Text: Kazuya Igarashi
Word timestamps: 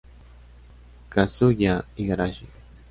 Kazuya 1.11 1.73
Igarashi 2.01 2.45